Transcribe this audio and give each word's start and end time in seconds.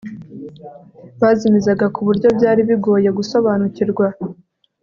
bazimizaga 1.21 1.85
ku 1.95 1.99
buryo 2.07 2.27
byari 2.37 2.61
bigoye 2.69 3.09
gusobanukirwa 3.17 4.05